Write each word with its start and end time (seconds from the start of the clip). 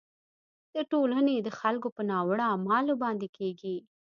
د 0.73 0.75
ټولنې 0.91 1.35
د 1.41 1.49
خلکو 1.59 1.87
په 1.95 2.01
ناوړه 2.09 2.45
اعمالو 2.51 2.93
باندې 3.03 3.27
کیږي. 3.37 3.75